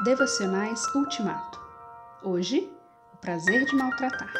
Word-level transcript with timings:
Devocionais 0.00 0.84
Ultimato. 0.96 1.60
Hoje, 2.24 2.68
o 3.12 3.16
prazer 3.18 3.64
de 3.66 3.76
maltratar. 3.76 4.32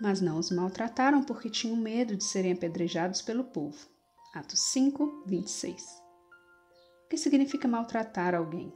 Mas 0.00 0.22
não 0.22 0.38
os 0.38 0.50
maltrataram 0.50 1.22
porque 1.22 1.50
tinham 1.50 1.76
medo 1.76 2.16
de 2.16 2.24
serem 2.24 2.52
apedrejados 2.52 3.20
pelo 3.20 3.44
povo. 3.44 3.76
Atos 4.32 4.60
5, 4.60 5.24
26. 5.26 5.82
O 7.04 7.08
que 7.10 7.18
significa 7.18 7.68
maltratar 7.68 8.34
alguém? 8.34 8.72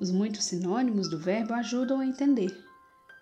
Os 0.00 0.10
muitos 0.10 0.44
sinônimos 0.44 1.10
do 1.10 1.18
verbo 1.18 1.52
ajudam 1.52 2.00
a 2.00 2.06
entender. 2.06 2.56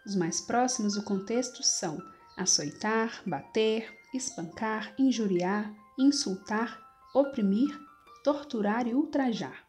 Os 0.07 0.15
mais 0.15 0.41
próximos 0.41 0.95
do 0.95 1.03
contexto 1.03 1.65
são 1.65 1.99
açoitar, 2.37 3.23
bater, 3.27 3.93
espancar, 4.15 4.95
injuriar, 4.97 5.75
insultar, 5.99 6.79
oprimir, 7.13 7.77
torturar 8.23 8.87
e 8.87 8.95
ultrajar. 8.95 9.68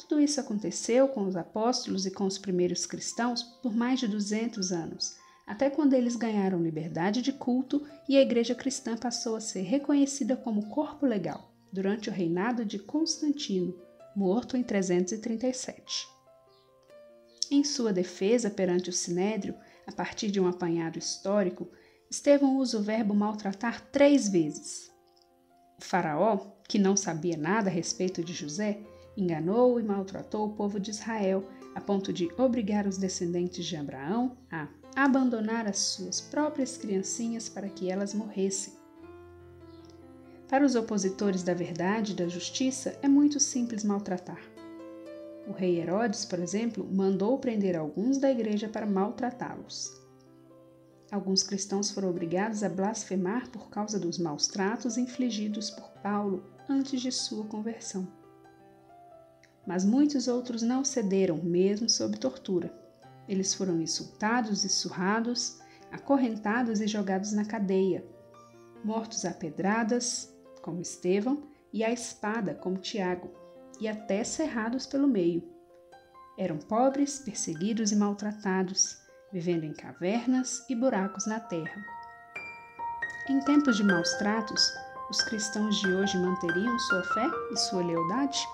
Tudo 0.00 0.18
isso 0.18 0.40
aconteceu 0.40 1.08
com 1.08 1.26
os 1.26 1.36
apóstolos 1.36 2.06
e 2.06 2.10
com 2.10 2.24
os 2.24 2.38
primeiros 2.38 2.86
cristãos 2.86 3.42
por 3.42 3.76
mais 3.76 4.00
de 4.00 4.08
200 4.08 4.72
anos, 4.72 5.16
até 5.46 5.68
quando 5.68 5.92
eles 5.92 6.16
ganharam 6.16 6.62
liberdade 6.62 7.20
de 7.20 7.32
culto 7.32 7.86
e 8.08 8.16
a 8.16 8.22
igreja 8.22 8.54
cristã 8.54 8.96
passou 8.96 9.36
a 9.36 9.40
ser 9.40 9.60
reconhecida 9.60 10.36
como 10.36 10.70
corpo 10.70 11.04
legal 11.04 11.52
durante 11.70 12.08
o 12.08 12.12
reinado 12.12 12.64
de 12.64 12.78
Constantino, 12.78 13.78
morto 14.16 14.56
em 14.56 14.62
337. 14.62 16.08
Em 17.50 17.62
sua 17.62 17.92
defesa 17.92 18.48
perante 18.48 18.88
o 18.88 18.92
sinédrio, 18.92 19.54
a 19.86 19.92
partir 19.92 20.30
de 20.30 20.40
um 20.40 20.48
apanhado 20.48 20.98
histórico, 20.98 21.68
Estevão 22.10 22.56
usa 22.56 22.78
o 22.78 22.82
verbo 22.82 23.14
maltratar 23.14 23.86
três 23.92 24.28
vezes. 24.28 24.90
O 25.78 25.84
faraó, 25.84 26.38
que 26.66 26.78
não 26.78 26.96
sabia 26.96 27.36
nada 27.36 27.68
a 27.68 27.72
respeito 27.72 28.24
de 28.24 28.32
José, 28.32 28.80
enganou 29.22 29.78
e 29.78 29.82
maltratou 29.82 30.46
o 30.46 30.52
povo 30.52 30.80
de 30.80 30.90
Israel, 30.90 31.44
a 31.74 31.80
ponto 31.80 32.12
de 32.12 32.28
obrigar 32.36 32.86
os 32.86 32.98
descendentes 32.98 33.64
de 33.64 33.76
Abraão 33.76 34.36
a 34.50 34.68
abandonar 34.96 35.66
as 35.66 35.78
suas 35.78 36.20
próprias 36.20 36.76
criancinhas 36.76 37.48
para 37.48 37.68
que 37.68 37.90
elas 37.90 38.14
morressem. 38.14 38.74
Para 40.48 40.64
os 40.64 40.74
opositores 40.74 41.44
da 41.44 41.54
verdade 41.54 42.12
e 42.12 42.16
da 42.16 42.26
justiça, 42.26 42.98
é 43.00 43.08
muito 43.08 43.38
simples 43.38 43.84
maltratar. 43.84 44.42
O 45.46 45.52
rei 45.52 45.80
Herodes, 45.80 46.24
por 46.24 46.40
exemplo, 46.40 46.86
mandou 46.90 47.38
prender 47.38 47.76
alguns 47.76 48.18
da 48.18 48.30
igreja 48.30 48.68
para 48.68 48.84
maltratá-los. 48.84 50.00
Alguns 51.10 51.42
cristãos 51.42 51.90
foram 51.90 52.10
obrigados 52.10 52.62
a 52.62 52.68
blasfemar 52.68 53.48
por 53.50 53.68
causa 53.68 53.98
dos 53.98 54.18
maus 54.18 54.48
tratos 54.48 54.96
infligidos 54.96 55.70
por 55.70 55.88
Paulo 56.02 56.44
antes 56.68 57.00
de 57.00 57.10
sua 57.10 57.44
conversão 57.46 58.19
mas 59.70 59.84
muitos 59.84 60.26
outros 60.26 60.62
não 60.62 60.84
cederam, 60.84 61.36
mesmo 61.36 61.88
sob 61.88 62.18
tortura. 62.18 62.74
Eles 63.28 63.54
foram 63.54 63.80
insultados 63.80 64.64
e 64.64 64.68
surrados, 64.68 65.60
acorrentados 65.92 66.80
e 66.80 66.88
jogados 66.88 67.30
na 67.30 67.44
cadeia, 67.44 68.04
mortos 68.82 69.24
a 69.24 69.30
pedradas, 69.30 70.34
como 70.60 70.80
Estevão, 70.80 71.44
e 71.72 71.84
a 71.84 71.92
espada, 71.92 72.52
como 72.52 72.78
Tiago, 72.78 73.30
e 73.80 73.86
até 73.86 74.24
cerrados 74.24 74.86
pelo 74.86 75.06
meio. 75.06 75.48
Eram 76.36 76.58
pobres, 76.58 77.20
perseguidos 77.20 77.92
e 77.92 77.96
maltratados, 77.96 78.98
vivendo 79.32 79.62
em 79.62 79.72
cavernas 79.72 80.68
e 80.68 80.74
buracos 80.74 81.26
na 81.26 81.38
terra. 81.38 81.80
Em 83.28 83.38
tempos 83.44 83.76
de 83.76 83.84
maus 83.84 84.12
tratos, 84.14 84.68
os 85.08 85.22
cristãos 85.22 85.78
de 85.78 85.92
hoje 85.92 86.18
manteriam 86.18 86.76
sua 86.76 87.04
fé 87.04 87.30
e 87.52 87.56
sua 87.56 87.86
lealdade? 87.86 88.44